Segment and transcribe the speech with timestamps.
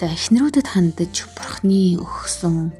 [0.00, 2.72] За эхнэрүүдэд хандаж бурхны өгсөн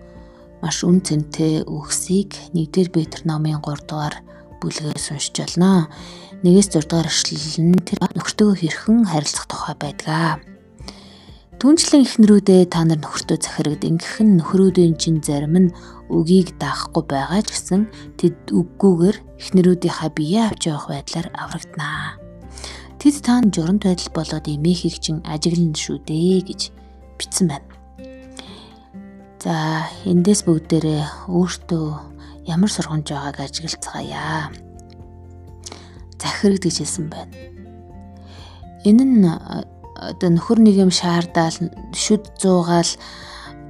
[0.64, 4.24] маш үн цэнтэй үгсийг 1-р Петр номын 3 дугаар
[4.56, 5.93] бүлгээс уншиж байна.
[6.41, 10.41] 1-ээс 6 дугаар эшлэл нь тэр нөхөртөө хэрхэн харилцах тухай байдгаа.
[11.61, 15.75] Түнчлэн эхнэрүүдээ та нар нөхөртөө захирагд ингэх нь нөхрүүдийн чин зарим нь
[16.09, 22.16] үгийг даахгүй байгаа ч гэсэн тэд үггүйгээр эхнэрүүдийнхаа бие авч явах байдлаар аврагдана.
[22.96, 26.80] Тэд таанд журамт байдал болоод эмээхийг чин ажиглана шүү дээ гэж
[27.20, 27.68] бичсэн байна.
[29.40, 31.86] За эндээс бүгдээрээ өөртөө
[32.48, 34.48] ямар сургамж байгааг ажиглацгаая.
[36.16, 37.33] Захирагд гэж хэлсэн байна.
[38.84, 39.24] Энэ нь
[40.00, 41.60] одоо нөхөр нэг юм шаардаад
[41.92, 42.88] шүд зуугаал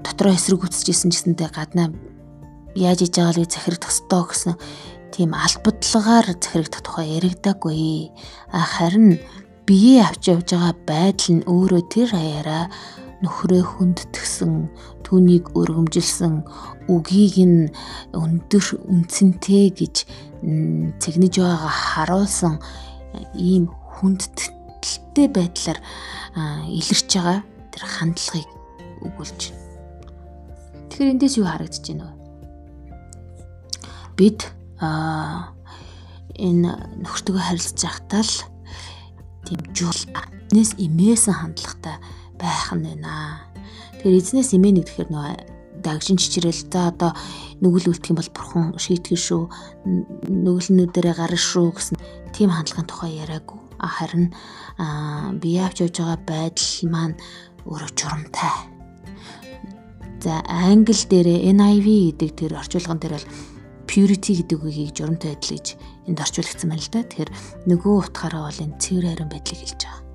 [0.06, 1.90] дотроо эсрэгүүцэжсэн гэсэнтэй гаднаа
[2.78, 4.54] яаж иж байгаа л захирагдах ёстой гэсэн
[5.10, 8.14] тийм албадлагаар захирагдах тухай яригдаагүй.
[8.54, 9.18] Харин
[9.66, 12.64] бие авч явж байгаа байдал нь өөрөө тэр хаяараа
[13.21, 14.52] нөхрөө хүндтгсэн
[15.04, 16.45] түүнийг өргөмжилсэн
[16.88, 17.68] үгийг нь
[18.16, 20.09] өндөр үнцэнтэй гэж
[21.01, 22.54] цэгнэж байгаа харуулсан
[23.37, 25.79] ийм хүндэтэлтэй байдлаар
[26.73, 27.38] илэрч байгаа
[27.71, 28.48] тэр хандлагыг
[29.04, 29.60] өгүүлж байна.
[30.88, 32.16] Тэгэхээр эндээс юу харагдаж байна вэ?
[34.16, 34.41] Бид
[34.80, 35.52] аа
[36.41, 36.73] энэ
[37.04, 38.37] нөхөртөгөө харилцаж байхдаа л
[39.45, 40.01] тийм жуул
[40.57, 41.96] нэс имээсэн хандлагатай
[42.51, 43.46] байх нь байна.
[44.02, 45.29] Тэгэхээр эзнээс эмээ нэгдэхэр нөө
[45.82, 47.12] дагшин чичрэл за одоо
[47.62, 49.42] нүгэл үлдэх юм бол бурхан шийтгэн шүү
[50.29, 51.96] нүгэлнүүдэрээ гарна шүү гэсэн
[52.37, 54.32] тийм хандлагын тухай яриаггүй харин
[55.40, 57.16] бие авч явж байгаа байдал маань
[57.65, 58.54] өөрөө журамтай
[60.20, 61.88] за англи дээр NIV
[62.20, 63.29] гэдэг тэр орчуулган дээр бол
[63.88, 65.66] purity гэдэг үгийг журамтай байдал гэж
[66.09, 67.00] энд орчуулагдсан байна л да.
[67.09, 67.31] Тэгэхээр
[67.72, 70.09] нөгөө утгаараа бол энэ цэвэр харин байдлыг хэлж байгаа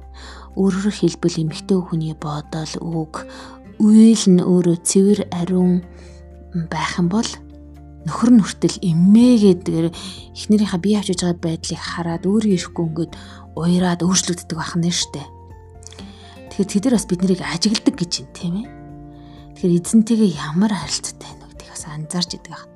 [0.56, 3.28] Өөрөөр хэлбэл эмэгтэй хүний бодол үг
[3.80, 5.84] үйл нь өөрөө цэвэр ариун
[6.72, 7.28] байх юм бол
[8.08, 9.64] нөхөр нь хүртэл эмээгээд
[10.32, 13.14] эхнэрийнхээ бие авчиж байгаа байдлыг хараад өөрөө ирэхгүй ингээд
[13.60, 15.26] уяраад өөрчлөгддөг байх нь штэ.
[16.56, 18.68] Тэгэхээр тэд нар бас биднийг ажигладаг гэж юм тийм ээ.
[19.60, 22.76] Тэгэхээр эзэнтэйгээ ямар харилцаатай байна вэ гэдгийг бас анзаарч идэг байна.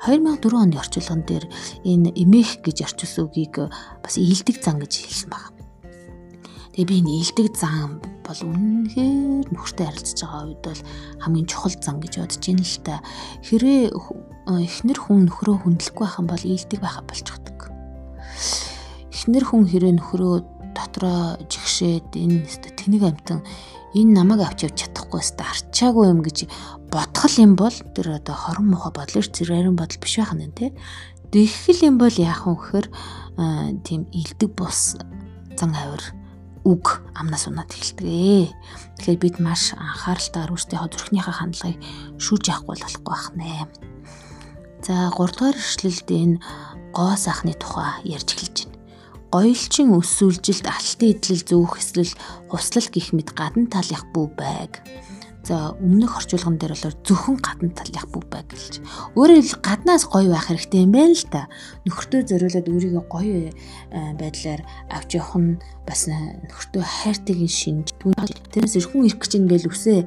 [0.00, 1.44] 2004 оны орчуулган дээр
[1.84, 3.54] энэ эмээх гэж орчуулсан үгийг
[4.04, 5.59] бас ийдэг зан гэж хэлсэн байна.
[6.70, 10.82] Тэгээ би энэ илдэг зан бол үнэнхээр нөхөртэй харилцаж байгаа үед бол
[11.18, 12.94] хамгийн чухал зан гэж бодож байна л та.
[13.42, 13.82] Хэрвээ
[14.70, 17.58] эхнэр хүн нөхрөө хүндлэхгүй байх юм бол илдэг байха болчихдог.
[19.10, 20.34] Эхнэр хүн хэрвээ нөхрөө
[20.70, 22.46] дотроо жигшээд энэ
[22.78, 23.42] тэнэг амтан
[23.98, 26.46] энэ намайг авч явж чадахгүй өстө арчаагүй юм гэж
[26.94, 30.70] бодгол юм бол тэр одоо хорон мохо бодлоор зэрэгэн бодол биш байх нь тий.
[31.34, 32.86] Тэгхэл юм бол яах вэ гэхээр
[33.82, 34.94] тийм илдэг бус
[35.58, 36.19] зан авир
[36.64, 38.52] үг амнаас унаад эхэлдэг.
[39.00, 41.78] Тэгэхээр бид маш анхааралтай өөрсдийнхөө зүрхнийхээ хандлагыг
[42.20, 43.68] шүүж явахгүй болохгүй байх нэ.
[44.84, 46.40] За 3 дугаар эшлэлд энэ
[46.92, 48.78] гоо сахны тухай ярьж эхэлж байна.
[49.30, 52.12] Гоёлчин өсвөлжилт алтын идэл зөөх эсвэл
[52.50, 54.82] хуслал гих мэд гадна талынх бүү байг
[55.40, 58.84] За өмнөх орчуулган дээр бол зөвхөн гадна талынх бүх байг гэлж.
[59.16, 61.48] Өөрөөр хэл гаднаас гоё байх хэрэгтэй юм байна л та.
[61.88, 63.52] Нөхөртөө зориулаад өөрийгөө гоё э,
[64.20, 64.60] байдлаар
[64.92, 65.56] авч явах нь
[65.88, 67.96] бас э, нөхөртөө хайртайгийн шинж.
[68.52, 70.00] Тэрнээс эрхэн ирэх гэж ингээл үсээ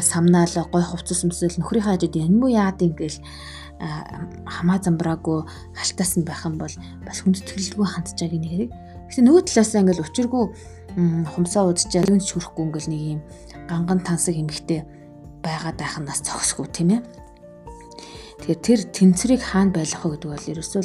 [0.00, 3.86] самнаал гой хувцас өмсөл нөхрийнхээ хажууд энэ муу яад ингээл э,
[4.48, 5.44] хамаа замбраагүй
[5.76, 6.72] халтаас нь байх юм бол
[7.04, 8.70] бас хүндэтгэлгүй хандж байгааг нэг хэрэг.
[9.04, 10.44] Гэхдээ нөгөө талаас ингээл учиргүй
[11.34, 13.20] хумсаа удажаа юунд ч хүрэхгүй ингээл нэг юм
[13.68, 14.82] ганган тансаг эмэгтэй
[15.42, 17.02] байгаад байх нь бас зогсгүй тийм ээ.
[18.42, 20.82] Тэгэхээр тэр тэнцвэрийг хаана байлгах вэ гэдэг бол ерөөсөө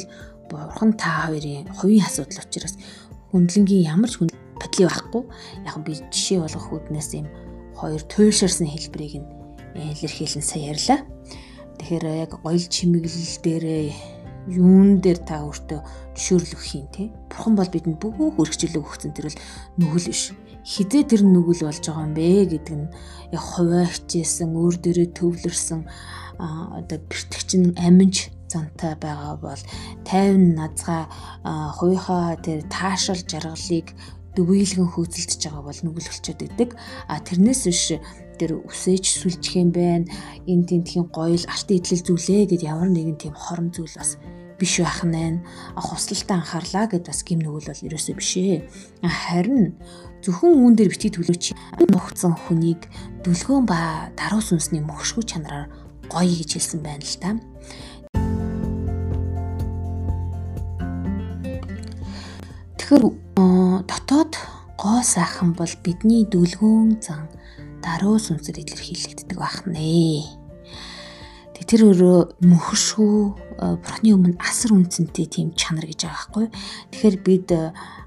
[0.50, 2.74] бурхан та хоёрын хувийн асуудал учраас
[3.30, 5.22] хүндлэнгийн ямар ч хүн бодлоо байхгүй.
[5.66, 7.26] Яг би жишээ болгох үднээс юм
[7.74, 9.28] хоёр туйлширсан хэлбэрийг нь
[9.74, 11.00] илэрхийлэн сая ярьлаа.
[11.78, 13.64] Тэгэхээр яг гоёл чимэглэл дээр
[14.48, 15.80] юун дээр та өөртөө
[16.16, 17.12] зөвшөөрлөх юм те.
[17.28, 19.40] Бурхан бол бидэнд бүх үргэлжлэл өгсөн тэр бол
[19.78, 20.32] нүгэл биш
[20.68, 22.92] хизээ тэр нүгэл болж байгаа юм бэ гэдэг нь
[23.32, 25.80] яг хуваа хичээсэн өөр дөрөө төвлөрсөн
[26.38, 29.62] одоо бэртгчин аминч зантай байгаа бол
[30.04, 31.08] 50 назгаа
[31.76, 33.96] хувийнхаа тэр таашаал жаргалыг
[34.36, 36.70] дөвийлгэн хөөцөлдөж байгаа бол нүгэл болчиход идэг.
[37.08, 37.84] А тэрнээс биш
[38.38, 40.06] тэр үсэж сүлжих юм байна.
[40.46, 44.14] Энд тентхийн гоёл алтан идэл зүйлээ гэд ямар нэгэн тийм хорон зүйл бас
[44.58, 45.40] биш байх нь.
[45.78, 48.66] Хуслалтаа анхаарлаа гэд бас гим нүгэл бол ерөөсөө биш ээ.
[49.06, 49.78] Харин
[50.22, 51.44] зөвхөн үүн дээр битгий төлөөч
[51.94, 52.90] нухацсан хүнийг
[53.22, 55.70] дүлгөөн ба даруй сүнсний мөхшгүй чанараар
[56.10, 57.30] гоё гэж хэлсэн байна л та.
[62.82, 63.04] Тэгэхээр
[63.86, 64.32] дотоод
[64.74, 67.30] гоо сайхан бол бидний дүлгөөн зан
[67.84, 70.37] даруй сүнсээр илэрхийлэгддэг байна.
[71.68, 73.16] Тэр өөрөө мөхшгүй
[73.60, 76.46] бурхны өмнө асар үнцэнтэй тийм чанар гэж байгаа байхгүй.
[76.96, 77.48] Тэгэхээр бид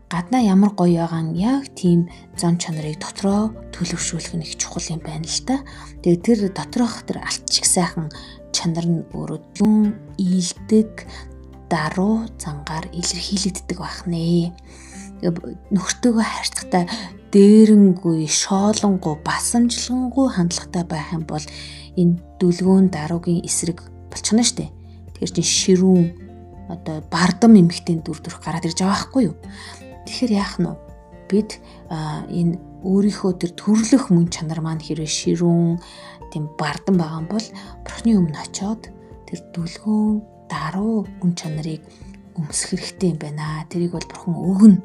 [0.09, 5.05] гаднаа ямар гоё байгаа нь яг тийм зан чанарыг дотроо төлөвшүүлэх нь их чухал юм
[5.05, 5.61] байна л та.
[6.01, 8.09] Тэгээ тэр доторх тэр алтчиг сайхан
[8.49, 11.05] чанар нь өөрөө юм ийдэг
[11.69, 14.57] даруй зангаар илэрхийлэгддэг бахнэ.
[15.21, 16.89] Нөхөртөөгөө харьцахтаа
[17.29, 21.45] дээрэнгүй, шоолонгуй, басамжлангүй хандлагатай байх юм бол
[21.95, 24.71] энэ дүлгөөн даруугийн эсрэг болчихно шүү дээ.
[25.13, 26.05] Тэгэхээр чин ширүүн
[26.73, 29.35] одоо бардам эмхтэн дүр төрх гараад ирж байгаа байхгүй юу?
[30.09, 30.75] Тэгэхээр яах нь вэ?
[31.29, 31.49] Бид
[31.93, 35.77] энэ өөрийнхөө тэр төрлөх мөн чанар маань хэрэг ширүүн
[36.33, 37.47] тийм бардам байгаа бол
[37.85, 38.89] бурхны өмнө очиод
[39.29, 41.85] тэр дүлгөөн даруй гүн чанарыг
[42.41, 43.65] өмсөх хэрэгтэй юм байна.
[43.69, 44.81] Тэрийг бол бурхан өгнө.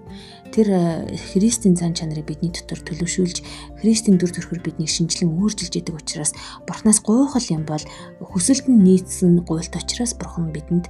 [0.52, 3.42] Тэр э, Христийн зан чанарыг бидний дотор төлөвшүүлж,
[3.80, 6.36] Христийн дүр төрхөөр биднийг шинжилэн өөрчилж идэг учраас
[6.68, 7.82] бурханаас гуйхал юм бол
[8.20, 10.86] хүсэлт нь нийцсэн гуйлт учраас бурхан бидэнд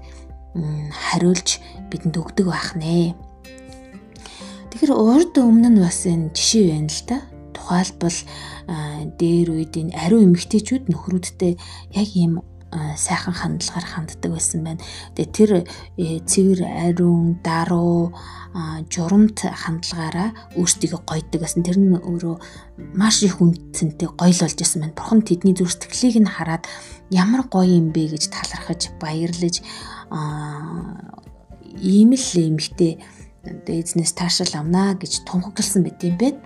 [0.93, 1.61] хариулж
[1.91, 3.17] бидэнд өгдөг байх нэ.
[4.71, 7.19] Тэгэхээр урд өмнө нь бас энэ жишээ байна л да.
[7.57, 8.19] Тухайлбал
[9.17, 11.57] дээр үед энэ ариун эмэгтэйчүүд нөхрүүдтэй
[11.97, 14.83] яг ийм сайхан хандлагаар ханддаг байсан байна.
[15.15, 15.51] Тэгээ тэр
[15.97, 18.13] э, цэвэр ариун, даруу,
[18.91, 21.63] журамт хандлагаараа өөрсдийгөө гойдог гэсэн.
[21.63, 22.37] Тэр нь өөрөө
[22.97, 24.97] маш их үнцэнтэй гоёл болж исэн байна.
[24.97, 26.65] Бурхан тэдний зүр сэтгэлийг нь хараад
[27.13, 29.61] ямар гоё юм бэ гэж талархаж, баярлаж
[31.79, 32.99] ийм л эмхтэй
[33.45, 36.41] эзнээс таашаал авнаа гэж тунхагласан байт юм бэ.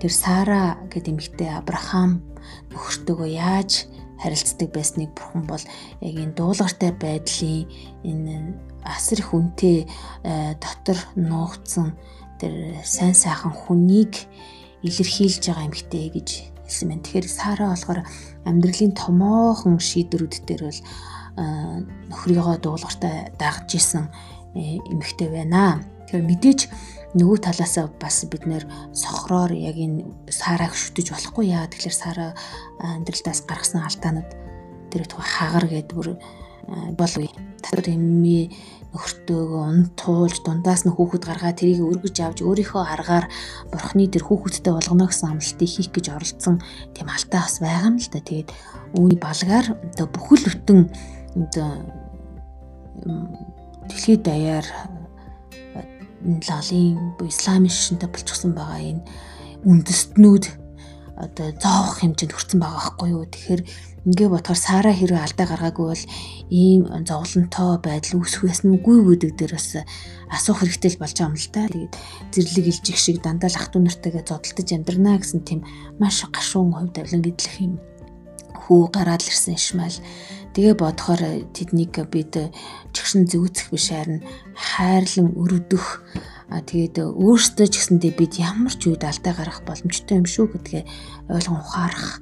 [0.00, 2.24] Тэр Сара гэдэг эмхтэй Авраам
[2.72, 3.84] нөхөртөөгөө яаж
[4.20, 5.64] харилцдаг байсныг бурхан бол
[6.00, 7.66] яг энэ дуулууртай байдлын
[8.04, 9.88] энэ асар их үнэтэй
[10.24, 11.96] э, дотор нуугдсан
[12.40, 14.28] тэр сайн сайхан хүнийг
[14.84, 16.28] илэрхийлж байгаа юм хтэй гэж
[16.64, 17.04] хэлсэн байна.
[17.04, 18.00] Тэгэхээр Сара болохоор
[18.48, 21.44] амьдралын томоохон шийдвэрүүд дээр бол э,
[22.08, 24.08] нөхрийгөө дуулууртай дагж исэн
[24.56, 25.84] э, эмэгтэй байна.
[26.10, 26.60] Тэгэхээр мэдээж
[27.14, 32.34] нөгөө талаасаа бас бид нэр сохроор яг энэ сараг шүтэж болохгүй яа тэгэхээр сара
[32.82, 34.30] амьдралдаас гаргасан алдаанууд
[34.90, 36.18] тэр их хагар гэдэг бүр
[36.98, 37.14] бол
[37.62, 38.50] татвар эмми
[38.90, 43.30] нөхөртөөгөө унтуулж дундаас нь хүүхэд гаргаад тэрийг өргөж авч өөрийнхөө аргаар
[43.70, 46.58] бурхны тэр хүүхэдтэй болгоно гэсэн амлалтыг хийх гэж оролцсон
[46.90, 48.18] тийм алдаа бас байгаа юм л да.
[48.18, 48.50] Тэгээд
[48.98, 50.80] үүний балгаар одоо бүхэл бүтэн
[51.38, 51.70] одоо
[53.86, 54.66] дэлхийд даяар
[56.20, 59.04] лалын исламын шишинтэй болчихсон байгаа энэ
[59.64, 60.44] үндэстнүүд
[61.20, 63.24] одоо зоох хэмжээнд хүрсэн байгаа байхгүй юу.
[63.28, 63.62] Тэгэхээр
[64.08, 66.04] ингээ бодохоор Сара хэрэг алдаа гаргаагүй бол
[66.48, 69.68] ийм зовлонтой байдал үүсэх байсан үгүй гэдэг дээр бас
[70.32, 71.68] асуух хэрэгтэй л болж байгаа юм л та.
[71.68, 71.94] Тэгээд
[72.32, 75.60] зэрлэг илжих шиг дандаа л ах トゥ нартайгаа зодтолтож амьдрнаа гэсэн тийм
[76.00, 77.76] маш гашуун хувь тавилан гэдлэх юм
[78.54, 79.96] хүү гараад л ирсэн шмал
[80.50, 82.34] Тэгээ бодохоор тэднийг бид
[82.90, 84.26] чигшин зүүцэх биш харин
[84.58, 86.02] хайрлан өрөвдөх
[86.50, 90.82] А тэгээд өөртөө ч гэсэндээ бид ямар ч үед алдаа гарах боломжтой юм шүү гэдгээ
[91.30, 92.18] ойлгон ухаарах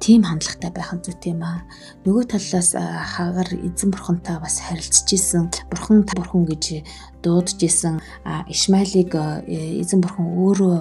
[0.00, 1.68] тийм хандлагатай байх нь зүйтэй юм аа.
[2.08, 5.44] Нөгөө талаас хагаар эзэн бурхантай бас харилцаж исэн.
[5.68, 6.88] Бурхан бурхан гэж
[7.20, 8.00] дуудаж исэн.
[8.48, 9.12] Ишмаилыг
[9.44, 10.76] эзэн бурхан өөрөө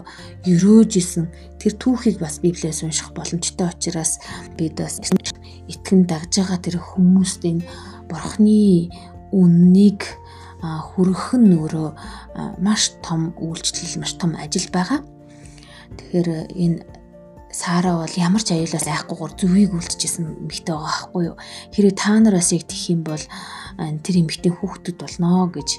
[0.47, 1.27] өрөөж исэн.
[1.59, 4.23] Тэр түүхийг бас Библиэс унших боломжтой учраас
[4.55, 5.03] бид бас
[5.67, 7.67] итгэн дагж байгаа тэр хүмүүст энэ
[8.07, 8.87] бурхны
[9.35, 10.07] үннийг
[10.61, 11.89] хүргэх нь өөрөө
[12.59, 14.99] маш том үйлчлэл, маш том ажил байгаа.
[15.97, 16.79] Тэгэхээр энэ
[17.49, 21.37] Сара бол ямар ч аюулаас айхгүйгээр зүвийг үлдчихсэн эмэгтэй байгаа байхгүй юу.
[21.73, 23.25] Хэрэг та нараас яг тэх юм бол
[24.05, 25.69] тэр эмэгтэй хүүхдүүд болно гэж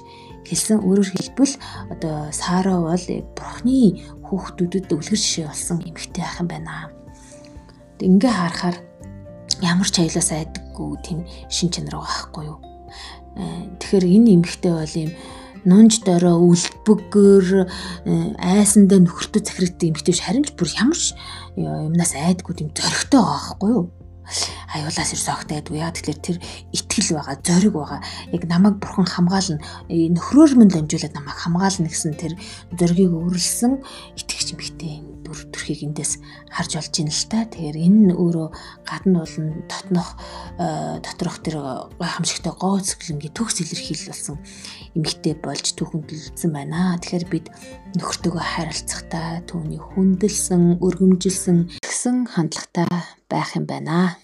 [0.51, 0.83] хэлсэн.
[0.83, 1.55] Өөрөөр хэлбэл
[1.95, 3.07] одоо Сара бол
[3.39, 6.91] бурхны хүүхдүүдэд үлгэр жишээ болсон эмэгтэй ах юм байна.
[8.03, 8.77] Ингээ харахаар
[9.63, 12.70] ямар ч аюулаас айдаггүй тийм шин чанар байгаа байхгүй юу.
[13.79, 15.11] Тэгэхээр энэ эмэгтэй бол юм
[15.65, 17.65] нунж дорой үлбэгөр э,
[18.41, 20.99] айсандаа нөхөртөө захирагддаг эмэгтэй харин ч бүр ямар
[21.55, 23.85] юмнаас айдгүй тийм зөрөгтэй байхгүй юу?
[24.73, 25.93] Аюулаас ирсэн огт айдгүй яа.
[25.93, 26.37] Тэгэхээр тэр
[26.71, 28.01] итгэл байгаа зориг байгаа.
[28.33, 29.61] Яг намайг бурхан хамгаална.
[29.85, 32.33] Э, нөхрөөр мөн дамжуулаад намайг хамгаална гэсэн тэр
[32.73, 33.83] зоригийг өөрлөсөн
[34.17, 36.19] итгэгч эмэгтэй дүр төрхийг эндээс
[36.51, 37.47] харж олж ийн л та.
[37.47, 38.47] Тэгэхээр энэ нь өөрөө
[38.83, 40.09] гадна болон дотнох
[40.59, 41.55] э, доторх тэр
[41.95, 44.37] гайхамшигтай гоо цэглэнгийн төгс илэрхийлэл болсон
[44.99, 46.99] эмэгтэй болж түүхэндэлсэн байна.
[46.99, 47.47] Тэгэхээр бид
[47.95, 52.91] нөхөртөөгөө харилцахдаа түүний хүндэлсэн, өргөмжилсэн гэсэн хандлагатай
[53.31, 54.19] байх юм байна.